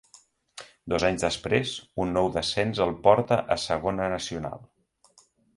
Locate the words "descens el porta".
2.39-3.41